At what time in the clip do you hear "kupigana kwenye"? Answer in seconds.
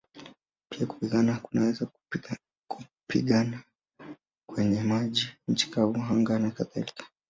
2.85-4.83